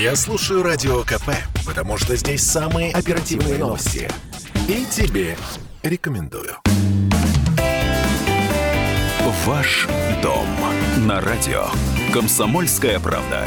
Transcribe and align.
Я 0.00 0.16
слушаю 0.16 0.62
Радио 0.62 1.02
КП, 1.02 1.28
потому 1.66 1.98
что 1.98 2.16
здесь 2.16 2.40
самые 2.42 2.90
оперативные 2.90 3.58
новости. 3.58 4.08
И 4.66 4.86
тебе 4.86 5.36
рекомендую. 5.82 6.56
Ваш 9.44 9.86
дом 10.22 10.46
на 11.06 11.20
радио. 11.20 11.66
Комсомольская 12.14 12.98
правда. 12.98 13.46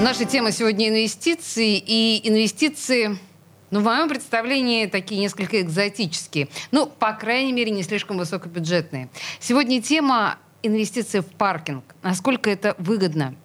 Наша 0.00 0.24
тема 0.24 0.50
сегодня 0.50 0.88
инвестиции. 0.88 1.78
И 1.78 2.28
инвестиции, 2.28 3.16
ну, 3.70 3.78
в 3.78 3.84
моем 3.84 4.08
представлении, 4.08 4.86
такие 4.86 5.20
несколько 5.20 5.60
экзотические. 5.60 6.48
Ну, 6.72 6.86
по 6.86 7.12
крайней 7.12 7.52
мере, 7.52 7.70
не 7.70 7.84
слишком 7.84 8.18
высокобюджетные. 8.18 9.08
Сегодня 9.38 9.80
тема 9.80 10.38
инвестиции 10.64 11.20
в 11.20 11.26
паркинг. 11.26 11.84
Насколько 12.02 12.50
это 12.50 12.74
выгодно? 12.78 13.36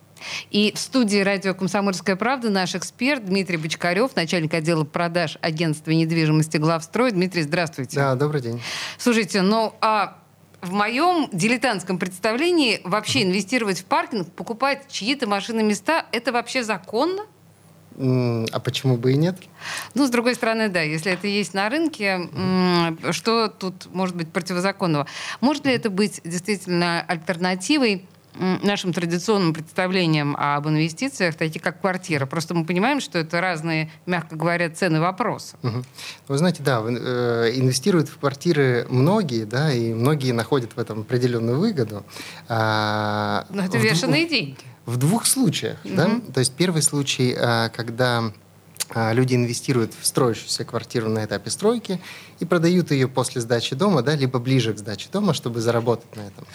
И 0.51 0.71
в 0.75 0.79
студии 0.79 1.19
радио 1.19 1.53
«Комсомольская 1.53 2.15
правда» 2.15 2.49
наш 2.49 2.75
эксперт 2.75 3.25
Дмитрий 3.25 3.57
Бочкарев, 3.57 4.15
начальник 4.15 4.53
отдела 4.53 4.83
продаж 4.83 5.37
агентства 5.41 5.91
недвижимости 5.91 6.57
«Главстрой». 6.57 7.11
Дмитрий, 7.11 7.43
здравствуйте. 7.43 7.95
Да, 7.95 8.15
добрый 8.15 8.41
день. 8.41 8.61
Слушайте, 8.97 9.41
ну 9.41 9.73
а 9.81 10.17
в 10.61 10.71
моем 10.73 11.29
дилетантском 11.31 11.99
представлении 11.99 12.81
вообще 12.83 13.23
инвестировать 13.23 13.81
в 13.81 13.85
паркинг, 13.85 14.31
покупать 14.33 14.85
чьи-то 14.89 15.27
машины 15.27 15.63
места, 15.63 16.05
это 16.11 16.31
вообще 16.31 16.63
законно? 16.63 17.23
А 17.99 18.59
почему 18.59 18.97
бы 18.97 19.13
и 19.13 19.17
нет? 19.17 19.37
Ну, 19.95 20.05
с 20.05 20.11
другой 20.11 20.35
стороны, 20.35 20.69
да, 20.69 20.81
если 20.81 21.11
это 21.11 21.25
есть 21.25 21.55
на 21.55 21.67
рынке, 21.67 22.29
что 23.11 23.47
тут 23.47 23.87
может 23.91 24.15
быть 24.15 24.31
противозаконного? 24.31 25.07
Может 25.41 25.65
ли 25.65 25.73
это 25.73 25.89
быть 25.89 26.21
действительно 26.23 27.01
альтернативой 27.01 28.07
нашим 28.63 28.93
традиционным 28.93 29.53
представлениям 29.53 30.35
об 30.37 30.67
инвестициях, 30.67 31.35
такие 31.35 31.59
как 31.59 31.81
квартира. 31.81 32.25
Просто 32.25 32.53
мы 32.53 32.65
понимаем, 32.65 32.99
что 32.99 33.19
это 33.19 33.41
разные, 33.41 33.91
мягко 34.05 34.35
говоря, 34.35 34.69
цены 34.69 34.99
вопроса. 34.99 35.57
Угу. 35.63 35.83
Вы 36.27 36.37
знаете, 36.37 36.63
да, 36.63 36.81
э, 36.85 37.51
инвестируют 37.55 38.09
в 38.09 38.17
квартиры 38.17 38.85
многие, 38.89 39.45
да, 39.45 39.71
и 39.71 39.93
многие 39.93 40.31
находят 40.31 40.73
в 40.75 40.79
этом 40.79 41.01
определенную 41.01 41.59
выгоду. 41.59 42.05
А, 42.47 43.45
Но 43.49 43.63
это 43.63 43.77
вешенные 43.77 44.27
двух, 44.27 44.31
деньги. 44.31 44.57
В 44.85 44.97
двух 44.97 45.25
случаях, 45.25 45.77
угу. 45.83 45.95
да. 45.95 46.21
То 46.33 46.39
есть 46.39 46.53
первый 46.53 46.81
случай, 46.81 47.35
а, 47.37 47.69
когда 47.69 48.31
а, 48.89 49.11
люди 49.13 49.35
инвестируют 49.35 49.93
в 49.99 50.05
строящуюся 50.05 50.63
квартиру 50.63 51.09
на 51.09 51.25
этапе 51.25 51.49
стройки 51.49 51.99
и 52.39 52.45
продают 52.45 52.91
ее 52.91 53.07
после 53.07 53.41
сдачи 53.41 53.75
дома, 53.75 54.01
да, 54.01 54.15
либо 54.15 54.39
ближе 54.39 54.73
к 54.73 54.77
сдаче 54.77 55.09
дома, 55.11 55.33
чтобы 55.33 55.59
заработать 55.59 56.15
на 56.15 56.21
этом. 56.21 56.45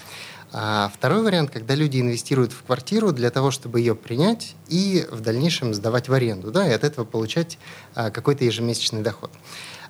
А 0.54 0.90
второй 0.94 1.22
вариант, 1.22 1.50
когда 1.50 1.74
люди 1.74 1.98
инвестируют 1.98 2.52
в 2.52 2.62
квартиру 2.62 3.12
для 3.12 3.30
того, 3.30 3.50
чтобы 3.50 3.80
ее 3.80 3.94
принять 3.94 4.54
и 4.68 5.06
в 5.10 5.20
дальнейшем 5.20 5.72
сдавать 5.72 6.08
в 6.08 6.12
аренду, 6.12 6.50
да, 6.50 6.68
и 6.68 6.72
от 6.72 6.84
этого 6.84 7.06
получать 7.06 7.58
а, 7.94 8.10
какой-то 8.10 8.44
ежемесячный 8.44 9.00
доход. 9.00 9.30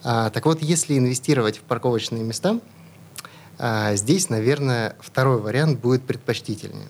А, 0.04 0.30
так 0.30 0.46
вот, 0.46 0.62
если 0.62 0.96
инвестировать 0.96 1.58
в 1.58 1.62
парковочные 1.62 2.22
места, 2.22 2.60
а, 3.58 3.96
здесь, 3.96 4.28
наверное, 4.28 4.96
второй 5.00 5.40
вариант 5.40 5.80
будет 5.80 6.04
предпочтительнее. 6.04 6.88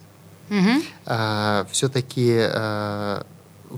Угу. 0.50 0.82
А, 1.06 1.66
все-таки 1.70 2.36
а, 2.40 3.26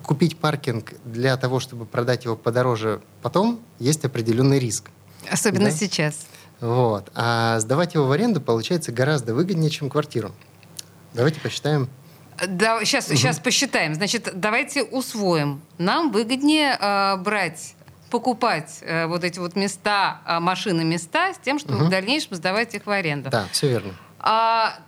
купить 0.03 0.37
паркинг 0.39 0.95
для 1.05 1.37
того, 1.37 1.61
чтобы 1.61 1.87
продать 1.87 2.25
его 2.25 2.37
подороже 2.37 3.01
потом, 3.23 3.61
есть 3.79 4.05
определенный 4.05 4.59
риск. 4.59 4.91
Особенно 5.31 5.67
да? 5.67 5.71
сейчас. 5.71 6.27
Вот. 6.61 7.11
А 7.15 7.59
сдавать 7.61 7.95
его 7.95 8.07
в 8.07 8.13
аренду 8.13 8.41
получается 8.41 8.93
гораздо 8.93 9.35
выгоднее, 9.35 9.71
чем 9.71 9.91
квартиру. 9.91 10.33
Давайте 11.13 11.41
посчитаем. 11.41 11.89
Да, 12.49 12.85
сейчас, 12.85 13.09
угу. 13.09 13.17
сейчас 13.17 13.39
посчитаем. 13.39 13.95
Значит, 13.95 14.29
давайте 14.35 14.83
усвоим. 14.83 15.61
Нам 15.79 16.11
выгоднее 16.11 16.77
э, 16.81 17.17
брать 17.17 17.75
покупать 18.11 18.79
э, 18.83 19.07
вот 19.07 19.25
эти 19.25 19.41
вот 19.41 19.57
места, 19.57 20.21
э, 20.27 20.39
машины 20.39 20.85
места, 20.85 21.35
с 21.35 21.39
тем, 21.39 21.59
чтобы 21.59 21.79
угу. 21.79 21.85
в 21.87 21.91
дальнейшем 21.91 22.37
сдавать 22.37 22.75
их 22.75 22.87
в 22.87 22.91
аренду. 22.91 23.31
Да, 23.31 23.47
все 23.51 23.69
верно. 23.69 23.93
А, 24.21 24.79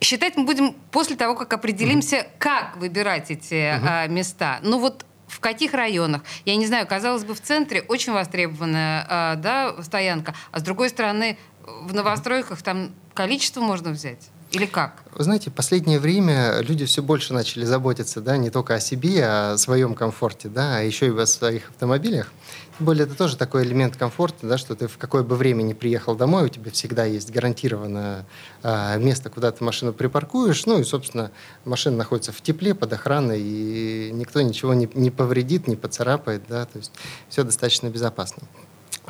считать 0.00 0.36
мы 0.36 0.44
будем 0.44 0.72
после 0.90 1.16
того, 1.16 1.34
как 1.34 1.52
определимся, 1.52 2.20
угу. 2.20 2.26
как 2.38 2.76
выбирать 2.78 3.30
эти 3.30 3.76
угу. 3.76 3.86
э, 3.86 4.08
места. 4.08 4.60
Ну 4.62 4.78
вот 4.78 5.04
в 5.30 5.40
каких 5.40 5.74
районах? 5.74 6.22
Я 6.44 6.56
не 6.56 6.66
знаю, 6.66 6.86
казалось 6.86 7.24
бы, 7.24 7.34
в 7.34 7.40
центре 7.40 7.82
очень 7.82 8.12
востребованная 8.12 9.06
э, 9.08 9.36
да, 9.36 9.82
стоянка, 9.82 10.34
а 10.50 10.58
с 10.58 10.62
другой 10.62 10.88
стороны, 10.90 11.38
в 11.64 11.94
новостройках 11.94 12.62
там 12.62 12.90
количество 13.14 13.60
можно 13.60 13.90
взять. 13.90 14.28
Или 14.50 14.66
как? 14.66 15.04
Вы 15.14 15.22
знаете, 15.22 15.50
в 15.50 15.54
последнее 15.54 16.00
время 16.00 16.60
люди 16.60 16.84
все 16.84 17.02
больше 17.02 17.32
начали 17.32 17.64
заботиться, 17.64 18.20
да, 18.20 18.36
не 18.36 18.50
только 18.50 18.74
о 18.74 18.80
себе, 18.80 19.24
а 19.24 19.52
о 19.52 19.58
своем 19.58 19.94
комфорте, 19.94 20.48
да, 20.48 20.78
а 20.78 20.80
еще 20.80 21.06
и 21.06 21.16
о 21.16 21.26
своих 21.26 21.70
автомобилях. 21.70 22.32
Тем 22.76 22.86
более 22.86 23.04
это 23.04 23.14
тоже 23.14 23.36
такой 23.36 23.62
элемент 23.64 23.96
комфорта, 23.96 24.48
да, 24.48 24.58
что 24.58 24.74
ты 24.74 24.88
в 24.88 24.98
какое 24.98 25.22
бы 25.22 25.36
время 25.36 25.62
не 25.62 25.74
приехал 25.74 26.16
домой, 26.16 26.46
у 26.46 26.48
тебя 26.48 26.72
всегда 26.72 27.04
есть 27.04 27.30
гарантированное 27.30 28.26
э, 28.64 28.98
место, 28.98 29.30
куда 29.30 29.52
ты 29.52 29.62
машину 29.62 29.92
припаркуешь, 29.92 30.66
ну 30.66 30.80
и, 30.80 30.84
собственно, 30.84 31.30
машина 31.64 31.96
находится 31.98 32.32
в 32.32 32.40
тепле, 32.40 32.74
под 32.74 32.92
охраной, 32.92 33.40
и 33.40 34.10
никто 34.12 34.40
ничего 34.40 34.74
не, 34.74 34.88
не 34.94 35.12
повредит, 35.12 35.68
не 35.68 35.76
поцарапает, 35.76 36.42
да, 36.48 36.64
то 36.64 36.78
есть 36.78 36.90
все 37.28 37.44
достаточно 37.44 37.88
безопасно. 37.88 38.42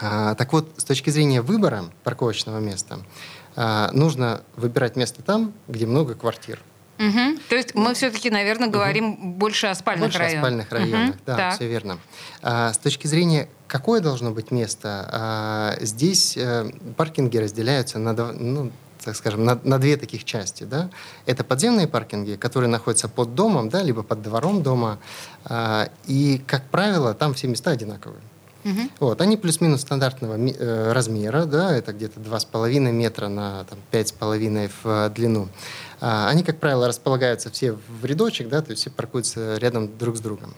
А, 0.00 0.34
так 0.34 0.52
вот, 0.52 0.68
с 0.76 0.84
точки 0.84 1.10
зрения 1.10 1.42
выбора 1.42 1.84
парковочного 2.04 2.58
места, 2.58 3.00
а, 3.56 3.90
нужно 3.92 4.42
выбирать 4.56 4.96
место 4.96 5.22
там, 5.22 5.52
где 5.68 5.86
много 5.86 6.14
квартир. 6.14 6.60
Угу. 6.98 7.38
То 7.48 7.56
есть 7.56 7.74
мы 7.74 7.94
все-таки, 7.94 8.30
наверное, 8.30 8.68
говорим 8.68 9.12
угу. 9.12 9.28
больше 9.30 9.68
о 9.68 9.74
спальных 9.74 10.08
больше 10.08 10.18
районах. 10.18 10.38
о 10.38 10.46
спальных 10.46 10.72
районах, 10.72 11.14
угу. 11.14 11.22
да, 11.26 11.36
так. 11.36 11.54
все 11.54 11.66
верно. 11.66 11.98
А, 12.42 12.72
с 12.72 12.78
точки 12.78 13.06
зрения, 13.06 13.48
какое 13.66 14.00
должно 14.00 14.32
быть 14.32 14.50
место, 14.50 15.08
а, 15.10 15.76
здесь 15.80 16.36
а, 16.36 16.70
паркинги 16.96 17.38
разделяются 17.38 17.98
на, 17.98 18.12
ну, 18.12 18.70
так 19.02 19.16
скажем, 19.16 19.44
на, 19.44 19.58
на 19.64 19.78
две 19.78 19.96
таких 19.96 20.24
части. 20.24 20.64
Да? 20.64 20.90
Это 21.24 21.42
подземные 21.42 21.88
паркинги, 21.88 22.34
которые 22.34 22.68
находятся 22.68 23.08
под 23.08 23.34
домом, 23.34 23.70
да, 23.70 23.82
либо 23.82 24.02
под 24.02 24.20
двором 24.20 24.62
дома. 24.62 24.98
А, 25.44 25.88
и, 26.06 26.42
как 26.46 26.68
правило, 26.68 27.14
там 27.14 27.32
все 27.32 27.48
места 27.48 27.70
одинаковые. 27.70 28.20
Угу. 28.65 28.81
Вот, 29.00 29.21
они 29.21 29.37
плюс-минус 29.37 29.81
стандартного 29.81 30.37
э, 30.37 30.93
размера, 30.93 31.44
да, 31.47 31.75
это 31.75 31.93
где-то 31.93 32.21
2,5 32.21 32.93
метра 32.93 33.28
на 33.28 33.65
там, 33.65 33.78
5,5 33.91 34.71
в 34.82 34.88
э, 34.88 35.10
длину. 35.15 35.48
А, 36.00 36.28
они, 36.28 36.43
как 36.43 36.59
правило, 36.59 36.87
располагаются 36.87 37.50
все 37.50 37.72
в 37.72 38.04
рядочек, 38.04 38.48
да, 38.48 38.60
то 38.62 38.71
есть 38.71 38.82
все 38.82 38.91
паркуются 38.91 39.56
рядом 39.56 39.97
друг 39.98 40.16
с 40.16 40.21
другом. 40.21 40.54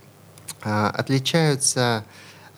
А, 0.63 0.91
отличаются 0.91 2.05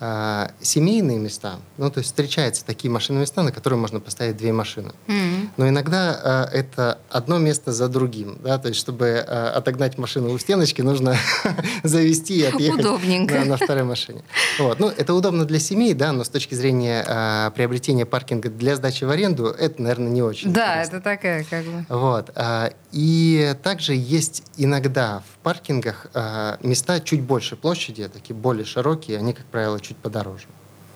э, 0.00 0.49
семейные 0.60 1.19
места, 1.19 1.56
ну, 1.76 1.91
то 1.91 1.99
есть 1.99 2.11
встречаются 2.11 2.65
такие 2.65 2.91
машинные 2.91 3.22
места, 3.22 3.43
на 3.43 3.53
которые 3.53 3.78
можно 3.78 4.00
поставить 4.00 4.37
две 4.37 4.53
машины. 4.53 4.93
Mm-hmm. 5.06 5.33
Но 5.56 5.69
иногда 5.69 6.48
э, 6.53 6.59
это 6.59 6.98
одно 7.10 7.38
место 7.38 7.72
за 7.72 7.88
другим, 7.88 8.38
да, 8.42 8.59
то 8.59 8.69
есть 8.69 8.81
чтобы 8.81 9.06
э, 9.06 9.22
отогнать 9.22 9.98
машину 9.98 10.32
у 10.32 10.38
стеночки, 10.38 10.82
нужно 10.82 11.16
завести 11.82 12.41
и 12.41 12.44
отъехать 12.44 12.84
да, 13.28 13.44
на 13.44 13.56
второй 13.56 13.84
машине. 13.84 14.22
Вот. 14.59 14.81
Ну, 14.81 14.88
это 14.88 15.14
удобно 15.14 15.44
для 15.44 15.59
семей, 15.59 15.94
да, 15.94 16.12
но 16.12 16.25
с 16.25 16.28
точки 16.28 16.54
зрения 16.54 17.04
э, 17.06 17.50
приобретения 17.54 18.06
паркинга 18.06 18.50
для 18.50 18.76
сдачи 18.76 19.04
в 19.04 19.10
аренду, 19.10 19.47
это, 19.47 19.81
наверное, 19.81 20.10
не 20.10 20.22
очень. 20.22 20.53
Да, 20.53 20.72
интересно. 20.72 20.97
это 20.97 21.04
такая 21.04 21.44
как 21.44 21.64
бы. 21.64 21.87
Вот. 21.88 22.31
Э, 22.34 22.70
и 22.93 23.54
также 23.62 23.94
есть 23.94 24.43
иногда 24.56 25.20
в 25.20 25.38
паркингах 25.43 26.06
э, 26.14 26.56
места 26.62 27.00
чуть 27.00 27.22
больше 27.22 27.56
площади, 27.56 28.09
такие 28.09 28.34
более 28.34 28.64
широкие, 28.64 29.19
они, 29.19 29.32
как 29.32 29.47
правило, 29.47 29.81
чуть 29.81 29.97
подороже. 29.97 30.47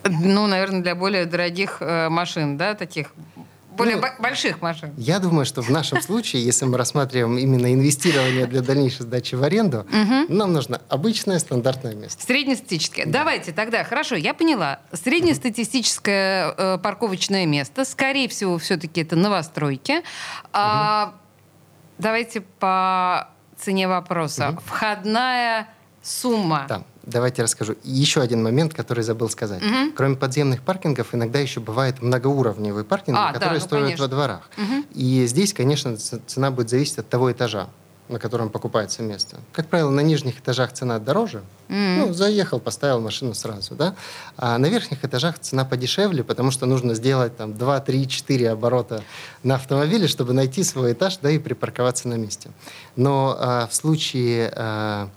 Ну, 0.05 0.47
наверное, 0.47 0.81
для 0.81 0.95
более 0.95 1.27
дорогих 1.27 1.79
э, 1.81 2.09
машин, 2.09 2.57
да, 2.57 2.75
таких 2.75 3.13
более 3.79 3.97
ну, 3.97 4.07
больших 4.19 4.61
машин. 4.61 4.93
Я 4.97 5.19
думаю, 5.19 5.47
что 5.47 5.63
в 5.63 5.71
нашем 5.71 6.03
случае, 6.03 6.45
если 6.45 6.67
мы 6.67 6.77
рассматриваем 6.77 7.39
именно 7.39 7.73
инвестирование 7.73 8.47
для 8.47 8.61
дальнейшей 8.61 9.03
сдачи 9.03 9.35
в 9.35 9.43
аренду, 9.43 9.87
нам 10.29 10.53
нужно 10.53 10.81
обычное 10.89 11.39
стандартное 11.39 11.95
место. 11.95 12.23
Среднестатистическое. 12.23 13.07
Да. 13.07 13.21
Давайте 13.21 13.53
тогда, 13.53 13.85
хорошо, 13.85 14.17
я 14.17 14.35
поняла. 14.35 14.81
Среднестатистическое 14.93 16.55
э, 16.57 16.79
парковочное 16.79 17.47
место, 17.47 17.85
скорее 17.85 18.29
всего, 18.29 18.59
все-таки 18.59 19.03
это 19.03 19.17
новостройки. 19.17 20.03
А, 20.53 21.15
давайте 21.99 22.41
по 22.41 23.29
цене 23.57 23.89
вопроса. 23.89 24.57
Входная 24.65 25.69
сумма. 26.03 26.67
Да. 26.69 26.83
Давайте 27.09 27.43
расскажу. 27.43 27.75
Еще 27.85 28.21
один 28.21 28.43
момент, 28.43 28.75
который 28.75 29.03
забыл 29.03 29.31
сказать. 29.31 29.63
Угу. 29.63 29.93
Кроме 29.97 30.17
подземных 30.17 30.63
паркингов, 30.63 31.15
иногда 31.15 31.39
еще 31.39 31.61
бывают 31.61 32.03
многоуровневые 32.03 32.85
паркинги, 32.85 33.19
а, 33.19 33.33
которые 33.33 33.59
да, 33.59 33.63
ну, 33.63 33.67
строят 33.67 33.85
конечно. 33.87 34.05
во 34.05 34.09
дворах. 34.09 34.51
Угу. 34.59 34.85
И 34.95 35.27
здесь, 35.27 35.55
конечно, 35.55 35.97
цена 35.97 36.51
будет 36.51 36.69
зависеть 36.69 36.99
от 36.99 37.09
того 37.09 37.33
этажа. 37.33 37.69
на 38.09 38.19
котором 38.19 38.49
покупается 38.49 39.03
место. 39.03 39.37
Как 39.53 39.67
правило, 39.67 39.91
на 39.91 40.01
нижних 40.01 40.39
этажах 40.39 40.73
цена 40.73 40.99
дороже. 40.99 41.43
Mm-hmm. 41.69 41.97
Ну, 41.99 42.13
заехал, 42.15 42.59
поставил 42.59 43.01
машину 43.01 43.35
сразу, 43.35 43.75
да. 43.75 43.95
А 44.39 44.57
на 44.57 44.67
верхних 44.67 45.05
этажах 45.05 45.39
цена 45.39 45.67
подешевле, 45.67 46.25
потому 46.25 46.51
что 46.51 46.65
нужно 46.65 46.95
сделать 46.95 47.37
там 47.37 47.53
2, 47.53 47.81
3, 47.81 48.09
4 48.09 48.51
оборота 48.51 49.03
на 49.43 49.57
автомобиле, 49.57 50.09
чтобы 50.09 50.33
найти 50.33 50.65
свой 50.65 50.95
этаж, 50.95 51.19
да, 51.19 51.31
и 51.31 51.39
припарковаться 51.39 52.09
на 52.09 52.15
месте. 52.15 52.51
Но 52.97 53.37
а, 53.39 53.67
в 53.67 53.75
случае 53.75 54.51
а, 54.57 55.11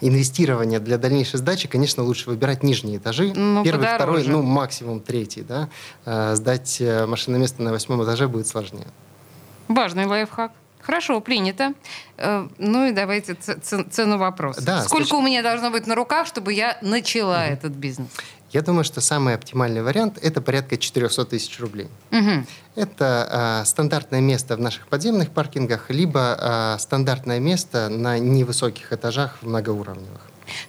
инвестирования 0.00 0.80
для 0.80 0.98
дальнейшей 0.98 1.38
сдачи, 1.38 1.68
конечно, 1.68 2.02
лучше 2.02 2.30
выбирать 2.30 2.62
нижние 2.62 2.98
этажи. 2.98 3.32
Ну, 3.34 3.62
Первый, 3.62 3.86
подороже. 3.86 4.22
второй, 4.22 4.24
ну, 4.24 4.42
максимум 4.42 5.00
третий, 5.00 5.42
да. 5.42 5.68
А, 6.04 6.34
сдать 6.34 6.80
э, 6.80 7.06
машинное 7.06 7.40
место 7.40 7.62
на 7.62 7.70
восьмом 7.70 8.02
этаже 8.04 8.28
будет 8.28 8.46
сложнее. 8.46 8.86
Важный 9.68 10.06
лайфхак. 10.06 10.52
Хорошо, 10.80 11.20
принято. 11.20 11.74
Э, 12.16 12.48
ну 12.58 12.86
и 12.86 12.92
давайте 12.92 13.34
цену 13.34 14.18
вопроса. 14.18 14.64
Да, 14.64 14.82
Сколько 14.82 15.06
слушай... 15.06 15.22
у 15.22 15.26
меня 15.26 15.42
должно 15.42 15.70
быть 15.70 15.86
на 15.86 15.94
руках, 15.94 16.26
чтобы 16.26 16.52
я 16.52 16.78
начала 16.80 17.44
угу. 17.44 17.52
этот 17.52 17.72
бизнес? 17.72 18.08
Я 18.50 18.62
думаю, 18.62 18.84
что 18.84 19.00
самый 19.00 19.34
оптимальный 19.34 19.82
вариант– 19.82 20.18
это 20.22 20.40
порядка 20.40 20.76
400 20.76 21.24
тысяч 21.26 21.60
рублей. 21.60 21.88
Угу. 22.10 22.46
Это 22.74 23.60
э, 23.62 23.66
стандартное 23.66 24.20
место 24.20 24.56
в 24.56 24.60
наших 24.60 24.88
подземных 24.88 25.30
паркингах, 25.30 25.90
либо 25.90 26.36
э, 26.38 26.78
стандартное 26.80 27.38
место 27.38 27.88
на 27.88 28.18
невысоких 28.18 28.92
этажах 28.92 29.38
в 29.40 29.46
многоуровневых. 29.46 30.20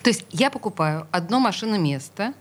То 0.03 0.09
есть 0.11 0.25
я 0.29 0.51
покупаю 0.51 1.07
одно 1.11 1.39
машиноместо. 1.39 2.33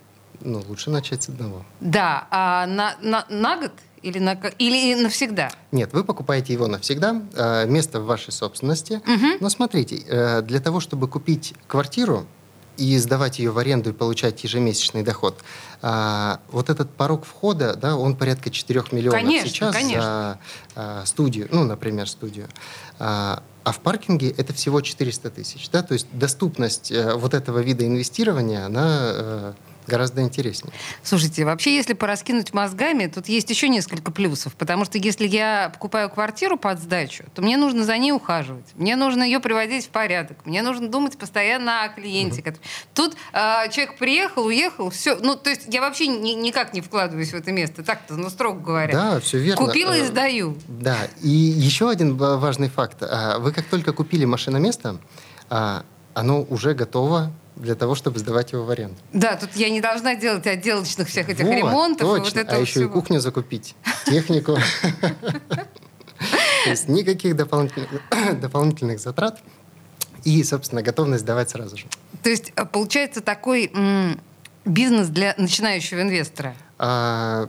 Ну, 0.42 0.62
лучше 0.68 0.90
начать 0.90 1.22
с 1.22 1.28
одного. 1.28 1.64
Да, 1.80 2.26
а 2.30 2.66
на, 2.66 2.96
на, 3.00 3.24
на 3.28 3.56
год– 3.56 3.72
или, 4.02 4.18
на, 4.18 4.32
или 4.58 4.94
навсегда? 4.94 5.50
Нет, 5.72 5.92
вы 5.92 6.04
покупаете 6.04 6.52
его 6.52 6.66
навсегда, 6.66 7.22
э, 7.34 7.66
место 7.66 8.00
в 8.00 8.06
вашей 8.06 8.32
собственности. 8.32 8.94
Угу. 8.94 9.38
Но 9.40 9.48
смотрите, 9.50 10.02
э, 10.06 10.42
для 10.42 10.60
того, 10.60 10.80
чтобы 10.80 11.08
купить 11.08 11.54
квартиру 11.66 12.26
и 12.80 12.96
сдавать 12.98 13.38
ее 13.38 13.50
в 13.50 13.58
аренду 13.58 13.90
и 13.90 13.92
получать 13.92 14.42
ежемесячный 14.42 15.02
доход, 15.02 15.38
э, 15.82 16.36
вот 16.50 16.70
этот 16.70 16.90
порог 16.90 17.24
входа, 17.24 17.76
да, 17.76 17.96
он 17.96 18.16
порядка 18.16 18.50
4 18.50 18.84
миллионов 18.92 19.20
конечно, 19.20 19.48
сейчас 19.48 19.74
конечно. 19.74 20.38
за 20.74 21.06
студию, 21.06 21.48
ну, 21.50 21.64
например, 21.64 22.08
студию. 22.08 22.48
А 22.98 23.72
в 23.72 23.80
паркинге 23.80 24.30
это 24.30 24.54
всего 24.54 24.80
400 24.80 25.30
тысяч. 25.30 25.68
Да? 25.70 25.82
То 25.82 25.92
есть 25.92 26.06
доступность 26.12 26.92
вот 27.16 27.34
этого 27.34 27.58
вида 27.58 27.86
инвестирования, 27.86 28.64
она 28.64 29.54
гораздо 29.90 30.22
интереснее. 30.22 30.72
Слушайте, 31.02 31.44
вообще, 31.44 31.74
если 31.74 31.94
пораскинуть 31.94 32.54
мозгами, 32.54 33.06
тут 33.06 33.28
есть 33.28 33.50
еще 33.50 33.68
несколько 33.68 34.10
плюсов, 34.10 34.54
потому 34.54 34.84
что 34.84 34.98
если 34.98 35.26
я 35.26 35.70
покупаю 35.74 36.08
квартиру 36.08 36.56
под 36.56 36.80
сдачу, 36.80 37.24
то 37.34 37.42
мне 37.42 37.56
нужно 37.56 37.84
за 37.84 37.98
ней 37.98 38.12
ухаживать, 38.12 38.66
мне 38.76 38.96
нужно 38.96 39.24
ее 39.24 39.40
приводить 39.40 39.86
в 39.86 39.88
порядок, 39.88 40.38
мне 40.44 40.62
нужно 40.62 40.88
думать 40.88 41.18
постоянно 41.18 41.82
о 41.82 41.88
клиенте. 41.88 42.40
Угу. 42.40 42.56
Тут 42.94 43.16
э, 43.32 43.70
человек 43.70 43.98
приехал, 43.98 44.46
уехал, 44.46 44.90
все, 44.90 45.16
ну, 45.16 45.36
то 45.36 45.50
есть 45.50 45.62
я 45.68 45.80
вообще 45.80 46.06
ни, 46.06 46.30
никак 46.30 46.72
не 46.72 46.80
вкладываюсь 46.80 47.32
в 47.32 47.34
это 47.34 47.52
место, 47.52 47.82
так-то, 47.82 48.14
ну, 48.14 48.30
строго 48.30 48.60
говоря. 48.60 48.92
Да, 48.92 49.20
все 49.20 49.38
верно. 49.38 49.66
Купила 49.66 49.96
и 49.96 50.02
э, 50.02 50.06
сдаю. 50.06 50.56
Да, 50.68 50.96
и 51.20 51.28
еще 51.28 51.90
один 51.90 52.16
важный 52.16 52.68
факт. 52.68 52.98
А, 53.02 53.38
вы 53.38 53.52
как 53.52 53.66
только 53.66 53.92
купили 53.92 54.24
машиноместо, 54.24 54.98
а, 55.48 55.84
оно 56.14 56.42
уже 56.42 56.74
готово 56.74 57.32
для 57.56 57.74
того, 57.74 57.94
чтобы 57.94 58.18
сдавать 58.18 58.52
его 58.52 58.64
в 58.64 58.70
аренду. 58.70 58.96
Да, 59.12 59.36
тут 59.36 59.54
я 59.54 59.70
не 59.70 59.80
должна 59.80 60.14
делать 60.14 60.46
отделочных 60.46 61.08
всех 61.08 61.28
этих 61.28 61.44
вот, 61.44 61.54
ремонтов. 61.54 62.08
Точно. 62.08 62.24
вот 62.24 62.36
это 62.36 62.56
а 62.56 62.58
еще 62.58 62.72
всего. 62.72 62.84
и 62.84 62.88
кухню 62.88 63.20
закупить, 63.20 63.74
технику. 64.06 64.56
То 66.64 66.70
есть 66.70 66.88
никаких 66.88 67.36
дополнительных 68.40 69.00
затрат 69.00 69.40
и, 70.24 70.42
собственно, 70.44 70.82
готовность 70.82 71.22
сдавать 71.22 71.50
сразу 71.50 71.76
же. 71.76 71.86
То 72.22 72.30
есть 72.30 72.52
э, 72.56 72.64
получается 72.64 73.20
такой 73.20 73.70
бизнес 74.64 75.08
для 75.08 75.34
начинающего 75.38 76.02
инвестора? 76.02 76.54
А, 76.78 77.48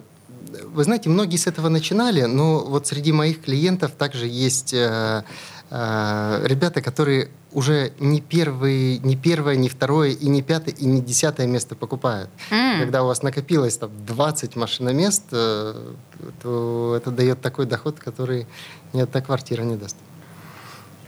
вы 0.66 0.84
знаете, 0.84 1.10
многие 1.10 1.38
с 1.38 1.48
этого 1.48 1.70
начинали, 1.70 2.24
но 2.24 2.60
вот 2.60 2.88
среди 2.88 3.12
моих 3.12 3.42
клиентов 3.42 3.92
также 3.92 4.28
есть 4.28 4.74
э, 4.74 5.24
ребята, 5.72 6.82
которые 6.82 7.30
уже 7.54 7.94
не, 8.00 8.20
первый, 8.20 9.00
не 9.00 9.16
первое, 9.16 9.56
не 9.56 9.70
второе, 9.70 10.10
и 10.10 10.28
не 10.28 10.42
пятое, 10.42 10.76
и 10.76 10.86
не 10.86 11.02
десятое 11.02 11.48
место 11.48 11.76
покупают. 11.76 12.30
Mm. 12.50 12.80
Когда 12.80 13.04
у 13.04 13.08
вас 13.08 13.24
накопилось 13.24 13.78
там, 13.78 13.90
20 14.06 14.58
машиномест, 14.58 15.24
э, 15.32 15.94
то 16.44 16.96
это 16.98 17.12
дает 17.12 17.42
такой 17.42 17.66
доход, 17.68 18.00
который 18.00 18.48
ни 18.92 19.00
одна 19.00 19.22
квартира 19.22 19.64
не 19.64 19.78
даст. 19.78 19.96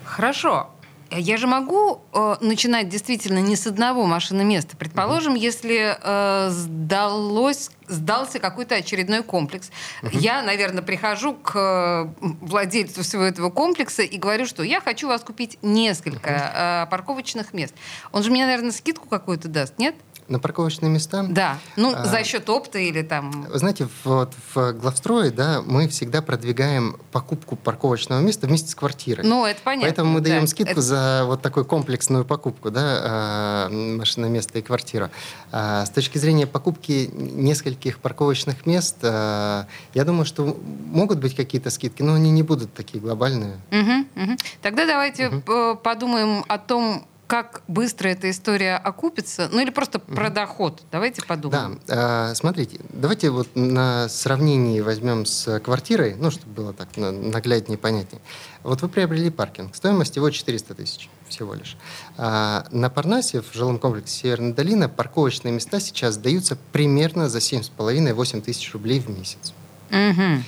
Хорошо. 0.05 0.69
Я 1.15 1.37
же 1.37 1.47
могу 1.47 2.01
э, 2.13 2.35
начинать 2.41 2.89
действительно 2.89 3.39
не 3.39 3.55
с 3.55 3.67
одного 3.67 4.05
машиноместа. 4.05 4.75
Предположим, 4.77 5.35
uh-huh. 5.35 5.39
если 5.39 5.97
э, 6.01 6.49
сдалось, 6.49 7.69
сдался 7.87 8.39
какой-то 8.39 8.75
очередной 8.75 9.23
комплекс. 9.23 9.69
Uh-huh. 10.01 10.09
Я, 10.13 10.41
наверное, 10.41 10.81
прихожу 10.81 11.33
к 11.33 11.55
э, 11.55 12.25
владельцу 12.41 13.03
всего 13.03 13.23
этого 13.23 13.49
комплекса 13.49 14.01
и 14.01 14.17
говорю, 14.17 14.45
что 14.45 14.63
я 14.63 14.81
хочу 14.81 15.07
вас 15.07 15.21
купить 15.21 15.57
несколько 15.61 16.29
uh-huh. 16.29 16.83
э, 16.83 16.89
парковочных 16.89 17.53
мест. 17.53 17.73
Он 18.11 18.23
же 18.23 18.31
мне, 18.31 18.45
наверное, 18.45 18.71
скидку 18.71 19.07
какую-то 19.07 19.47
даст, 19.47 19.77
нет? 19.77 19.95
На 20.33 20.39
парковочные 20.39 20.89
места? 20.89 21.23
Да. 21.29 21.59
Ну, 21.75 21.93
а, 21.95 22.05
за 22.05 22.23
счет 22.23 22.49
опта 22.49 22.79
или 22.79 23.03
там... 23.03 23.45
Знаете, 23.53 23.87
вот 24.03 24.33
в 24.55 24.73
главстрое, 24.73 25.29
да, 25.29 25.61
мы 25.63 25.87
всегда 25.87 26.23
продвигаем 26.23 26.97
покупку 27.11 27.55
парковочного 27.55 28.19
места 28.19 28.47
вместе 28.47 28.71
с 28.71 28.73
квартирой. 28.73 29.23
Ну, 29.27 29.45
это 29.45 29.59
понятно. 29.63 29.87
Поэтому 29.87 30.13
мы 30.13 30.21
даем 30.21 30.41
да. 30.41 30.47
скидку 30.47 30.71
это... 30.71 30.81
за 30.81 31.23
вот 31.27 31.43
такую 31.43 31.65
комплексную 31.65 32.25
покупку, 32.25 32.71
да, 32.71 32.81
а, 32.81 33.69
машинное 33.69 34.29
место 34.29 34.57
и 34.57 34.63
квартира. 34.63 35.11
А, 35.51 35.85
с 35.85 35.91
точки 35.91 36.17
зрения 36.17 36.47
покупки 36.47 37.11
нескольких 37.13 37.99
парковочных 37.99 38.65
мест, 38.65 38.97
а, 39.03 39.67
я 39.93 40.03
думаю, 40.03 40.25
что 40.25 40.59
могут 40.87 41.19
быть 41.19 41.35
какие-то 41.35 41.69
скидки, 41.69 42.01
но 42.01 42.15
они 42.15 42.31
не 42.31 42.41
будут 42.41 42.73
такие 42.73 42.99
глобальные. 42.99 43.59
Угу, 43.69 44.23
угу. 44.23 44.37
Тогда 44.63 44.87
давайте 44.87 45.27
угу. 45.27 45.75
подумаем 45.75 46.43
о 46.47 46.57
том, 46.57 47.05
как 47.33 47.63
быстро 47.67 48.09
эта 48.09 48.29
история 48.29 48.75
окупится, 48.75 49.49
ну 49.51 49.59
или 49.59 49.71
просто 49.71 49.97
mm-hmm. 49.97 50.13
про 50.13 50.29
доход. 50.29 50.83
Давайте 50.91 51.23
подумаем. 51.23 51.81
Да, 51.87 52.29
э, 52.29 52.35
смотрите, 52.35 52.79
давайте 52.89 53.31
вот 53.31 53.47
на 53.55 54.07
сравнении 54.07 54.79
возьмем 54.81 55.25
с 55.25 55.59
квартирой, 55.59 56.13
ну, 56.13 56.29
чтобы 56.29 56.53
было 56.53 56.73
так 56.73 56.95
нагляднее 56.95 57.79
и 57.79 57.81
понятнее. 57.81 58.21
Вот 58.61 58.83
вы 58.83 58.87
приобрели 58.87 59.31
паркинг, 59.31 59.75
стоимость 59.75 60.15
его 60.15 60.29
400 60.29 60.75
тысяч 60.75 61.09
всего 61.27 61.55
лишь. 61.55 61.75
А 62.17 62.67
на 62.69 62.91
Парнасе, 62.91 63.41
в 63.41 63.51
жилом 63.51 63.79
комплексе 63.79 64.15
Северная 64.15 64.53
долина, 64.53 64.87
парковочные 64.87 65.51
места 65.51 65.79
сейчас 65.79 66.17
даются 66.17 66.55
примерно 66.71 67.29
за 67.29 67.39
7,5-8 67.39 68.41
тысяч 68.41 68.71
рублей 68.73 68.99
в 68.99 69.09
месяц. 69.09 69.55
Угу 69.89 70.43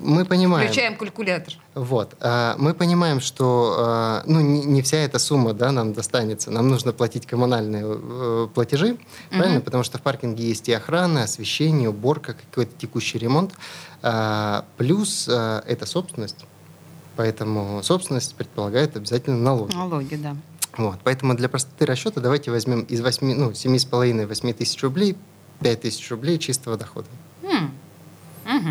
мы 0.00 0.24
понимаем. 0.24 0.66
Включаем 0.66 0.96
калькулятор. 0.96 1.54
Вот. 1.74 2.16
А, 2.20 2.56
мы 2.58 2.74
понимаем, 2.74 3.20
что 3.20 3.76
а, 3.78 4.22
ну, 4.26 4.40
не 4.40 4.82
вся 4.82 4.98
эта 4.98 5.18
сумма 5.18 5.52
да, 5.54 5.72
нам 5.72 5.92
достанется. 5.92 6.50
Нам 6.50 6.68
нужно 6.68 6.92
платить 6.92 7.26
коммунальные 7.26 7.84
э, 7.86 8.48
платежи, 8.54 8.92
угу. 8.92 8.98
правильно? 9.30 9.60
Потому 9.60 9.84
что 9.84 9.98
в 9.98 10.02
паркинге 10.02 10.44
есть 10.44 10.68
и 10.68 10.72
охрана, 10.72 11.24
освещение, 11.24 11.88
уборка, 11.88 12.34
какой-то 12.34 12.72
текущий 12.78 13.18
ремонт. 13.18 13.52
А, 14.02 14.64
плюс 14.76 15.28
это 15.28 15.86
собственность. 15.86 16.44
Поэтому 17.16 17.82
собственность 17.82 18.34
предполагает 18.34 18.96
обязательно 18.96 19.36
налоги. 19.36 19.74
Налоги, 19.74 20.14
да. 20.16 20.36
Вот. 20.76 20.98
Поэтому 21.04 21.34
для 21.34 21.48
простоты 21.48 21.84
расчета 21.84 22.20
давайте 22.20 22.50
возьмем 22.50 22.82
из 22.82 23.00
8, 23.00 23.34
ну, 23.34 23.50
7,5-8 23.50 24.52
тысяч 24.54 24.82
рублей 24.82 25.16
5 25.60 25.80
тысяч 25.80 26.10
рублей 26.10 26.38
чистого 26.38 26.76
дохода. 26.76 27.06
М. 27.42 27.72
Угу. 28.46 28.70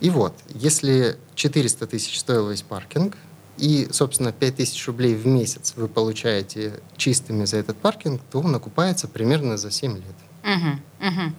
И 0.00 0.10
вот, 0.10 0.34
если 0.48 1.16
400 1.34 1.86
тысяч 1.86 2.18
стоил 2.18 2.50
весь 2.50 2.62
паркинг, 2.62 3.16
и, 3.56 3.88
собственно, 3.90 4.32
5 4.32 4.56
тысяч 4.56 4.86
рублей 4.86 5.14
в 5.14 5.26
месяц 5.26 5.72
вы 5.76 5.88
получаете 5.88 6.80
чистыми 6.96 7.46
за 7.46 7.56
этот 7.56 7.78
паркинг, 7.78 8.20
то 8.30 8.40
он 8.40 8.54
окупается 8.54 9.08
примерно 9.08 9.56
за 9.56 9.70
7 9.70 9.96
лет. 9.96 10.04
Угу, 10.44 11.08
угу. 11.08 11.32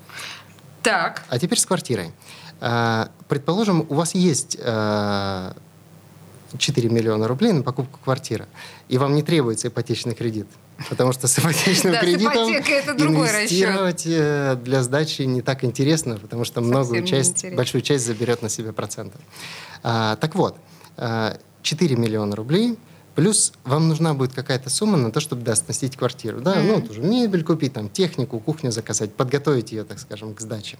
Так. 0.81 1.23
А 1.29 1.37
теперь 1.37 1.59
с 1.59 1.65
квартирой. 1.65 2.11
А, 2.59 3.11
предположим, 3.27 3.85
у 3.87 3.93
вас 3.93 4.15
есть 4.15 4.57
а, 4.59 5.55
4 6.57 6.89
миллиона 6.89 7.27
рублей 7.27 7.51
на 7.51 7.63
покупку 7.63 7.99
квартиры, 8.03 8.47
и 8.87 8.97
вам 8.97 9.15
не 9.15 9.23
требуется 9.23 9.67
ипотечный 9.67 10.15
кредит. 10.15 10.47
Потому 10.89 11.11
что 11.11 11.27
с 11.27 11.39
ипотечным 11.39 11.93
да, 11.93 12.01
кредитом 12.01 12.49
инвестировать 12.49 14.05
расчет. 14.05 14.21
Э, 14.21 14.55
для 14.55 14.83
сдачи 14.83 15.23
не 15.23 15.41
так 15.41 15.63
интересно, 15.63 16.17
потому 16.17 16.45
что 16.45 16.61
многую 16.61 17.03
часть, 17.05 17.45
большую 17.53 17.81
часть 17.81 18.05
заберет 18.05 18.41
на 18.41 18.49
себя 18.49 18.73
проценты. 18.73 19.17
А, 19.83 20.15
так 20.17 20.35
вот, 20.35 20.57
4 20.97 20.97
а, 20.97 21.97
миллиона 21.97 22.35
рублей, 22.35 22.77
плюс 23.15 23.53
вам 23.63 23.87
нужна 23.87 24.13
будет 24.13 24.33
какая-то 24.33 24.69
сумма 24.69 24.97
на 24.97 25.11
то, 25.11 25.19
чтобы 25.19 25.41
да, 25.41 25.55
квартиру. 25.97 26.41
Да? 26.41 26.57
Mm-hmm. 26.57 26.67
Ну, 26.67 26.81
тоже 26.81 27.01
мебель 27.01 27.43
купить, 27.43 27.73
там, 27.73 27.89
технику, 27.89 28.39
кухню 28.39 28.71
заказать, 28.71 29.13
подготовить 29.13 29.71
ее, 29.71 29.83
так 29.83 29.99
скажем, 29.99 30.35
к 30.35 30.41
сдаче. 30.41 30.77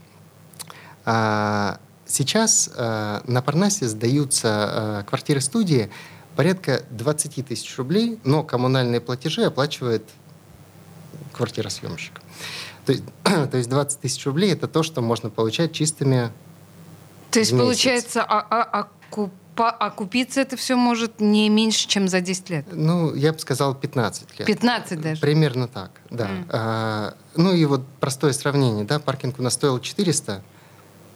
А, 1.06 1.80
сейчас 2.08 2.70
а, 2.76 3.22
на 3.28 3.42
Парнасе 3.42 3.88
сдаются 3.88 4.50
а, 4.50 5.04
квартиры-студии 5.04 5.90
порядка 6.36 6.84
20 6.92 7.48
тысяч 7.48 7.78
рублей, 7.78 8.20
но 8.24 8.44
коммунальные 8.44 9.02
платежи 9.02 9.44
оплачивает 9.44 10.04
квартиросъемщик. 11.34 12.22
То 12.86 12.92
есть, 12.94 13.04
то 13.24 13.58
есть 13.58 13.70
20 13.70 14.00
тысяч 14.00 14.26
рублей 14.26 14.54
это 14.54 14.68
то, 14.68 14.84
что 14.84 15.02
можно 15.02 15.30
получать 15.30 15.74
чистыми. 15.74 16.32
То 17.32 17.40
есть, 17.40 17.52
получается, 17.52 18.24
а, 18.24 18.46
а, 18.50 18.90
а, 19.56 19.88
окупиться 19.88 20.42
это 20.42 20.56
все 20.56 20.76
может 20.76 21.20
не 21.20 21.50
меньше, 21.50 21.88
чем 21.88 22.08
за 22.08 22.22
10 22.22 22.50
лет? 22.50 22.66
Ну, 22.72 23.14
я 23.16 23.34
бы 23.34 23.40
сказал 23.40 23.76
15 23.76 24.40
лет. 24.40 24.48
15 24.48 25.02
даже? 25.02 25.22
Примерно 25.22 25.68
так, 25.68 25.92
да. 26.10 26.28
Mm. 26.28 26.46
А, 26.50 27.14
ну 27.36 27.54
и 27.54 27.66
вот 27.66 27.82
простое 28.00 28.34
сравнение, 28.34 28.86
да, 28.86 29.00
паркинг 29.00 29.40
у 29.40 29.44
нас 29.44 29.54
стоил 29.54 29.80
400, 29.80 30.44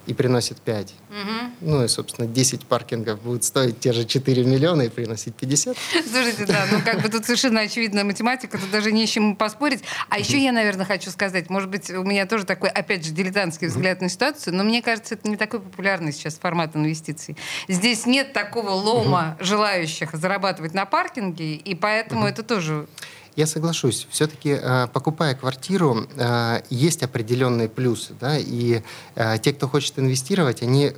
и 0.07 0.13
приносит 0.13 0.59
5. 0.61 0.93
Угу. 1.09 1.51
Ну 1.61 1.83
и, 1.83 1.87
собственно, 1.87 2.27
10 2.27 2.65
паркингов 2.65 3.21
будут 3.21 3.43
стоить 3.43 3.79
те 3.79 3.93
же 3.93 4.05
4 4.05 4.43
миллиона 4.43 4.83
и 4.83 4.89
приносить 4.89 5.35
50. 5.35 5.77
Слушайте, 6.11 6.45
да, 6.45 6.65
ну 6.71 6.79
как 6.83 7.01
бы 7.01 7.09
тут 7.09 7.25
совершенно 7.25 7.61
очевидная 7.61 8.03
математика, 8.03 8.57
тут 8.57 8.71
даже 8.71 8.91
не 8.91 9.05
с 9.05 9.09
чем 9.09 9.35
поспорить. 9.35 9.83
А 10.09 10.19
еще 10.19 10.41
я, 10.43 10.51
наверное, 10.51 10.85
хочу 10.85 11.11
сказать, 11.11 11.49
может 11.49 11.69
быть, 11.69 11.89
у 11.89 12.03
меня 12.03 12.25
тоже 12.25 12.45
такой, 12.45 12.69
опять 12.69 13.05
же, 13.05 13.11
дилетантский 13.11 13.67
взгляд 13.67 14.01
на 14.01 14.09
ситуацию, 14.09 14.55
но 14.55 14.63
мне 14.63 14.81
кажется, 14.81 15.15
это 15.15 15.29
не 15.29 15.37
такой 15.37 15.59
популярный 15.59 16.11
сейчас 16.11 16.37
формат 16.37 16.75
инвестиций. 16.75 17.37
Здесь 17.67 18.05
нет 18.05 18.33
такого 18.33 18.71
лома 18.71 19.37
желающих 19.39 20.13
зарабатывать 20.13 20.73
на 20.73 20.85
паркинге, 20.85 21.55
и 21.55 21.75
поэтому 21.75 22.25
это 22.25 22.43
тоже 22.43 22.87
я 23.35 23.47
соглашусь. 23.47 24.07
Все-таки, 24.09 24.57
э, 24.61 24.87
покупая 24.91 25.35
квартиру, 25.35 26.07
э, 26.15 26.61
есть 26.69 27.03
определенные 27.03 27.69
плюсы. 27.69 28.13
Да? 28.19 28.37
И 28.37 28.81
э, 29.15 29.37
те, 29.41 29.53
кто 29.53 29.67
хочет 29.67 29.97
инвестировать, 29.99 30.61
они 30.61 30.91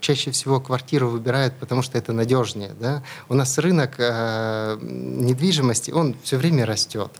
чаще 0.00 0.30
всего 0.30 0.60
квартиру 0.60 1.08
выбирают, 1.08 1.54
потому 1.58 1.82
что 1.82 1.98
это 1.98 2.12
надежнее. 2.12 2.72
Да? 2.78 3.02
У 3.28 3.34
нас 3.34 3.58
рынок 3.58 3.98
недвижимости, 3.98 5.90
он 5.90 6.14
все 6.22 6.36
время 6.36 6.66
растет. 6.66 7.10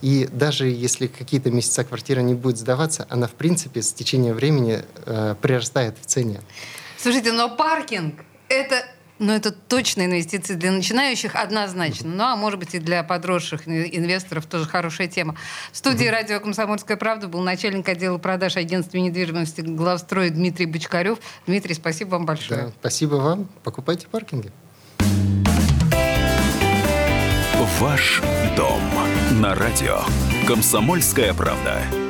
И 0.00 0.28
даже 0.32 0.66
если 0.68 1.06
какие-то 1.06 1.50
месяца 1.50 1.84
квартира 1.84 2.20
не 2.20 2.34
будет 2.34 2.58
сдаваться, 2.58 3.06
она, 3.08 3.26
в 3.26 3.32
принципе, 3.32 3.82
с 3.82 3.92
течением 3.92 4.34
времени 4.34 4.82
прирастает 5.40 5.96
в 6.00 6.06
цене. 6.06 6.40
Слушайте, 6.98 7.32
но 7.32 7.54
паркинг— 7.54 8.14
это 8.48 8.84
но 9.22 9.34
это 9.34 9.52
точно 9.52 10.04
инвестиции 10.04 10.54
для 10.54 10.72
начинающих 10.72 11.36
однозначно. 11.36 12.10
Ну, 12.10 12.24
а 12.24 12.36
может 12.36 12.58
быть 12.58 12.74
и 12.74 12.78
для 12.78 13.02
подросших 13.04 13.68
инвесторов 13.68 14.46
тоже 14.46 14.68
хорошая 14.68 15.06
тема. 15.06 15.36
В 15.70 15.76
студии 15.76 16.06
радио 16.06 16.40
«Комсомольская 16.40 16.96
правда» 16.96 17.28
был 17.28 17.40
начальник 17.40 17.88
отдела 17.88 18.18
продаж 18.18 18.56
агентства 18.56 18.98
недвижимости 18.98 19.60
«Главстрой» 19.60 20.30
Дмитрий 20.30 20.66
Бочкарев. 20.66 21.18
Дмитрий, 21.46 21.74
спасибо 21.74 22.10
вам 22.10 22.26
большое. 22.26 22.62
Да, 22.62 22.72
спасибо 22.80 23.14
вам. 23.14 23.48
Покупайте 23.62 24.08
паркинги. 24.08 24.50
Ваш 27.78 28.20
дом 28.56 28.82
на 29.40 29.54
радио 29.54 30.00
«Комсомольская 30.46 31.32
правда». 31.32 32.01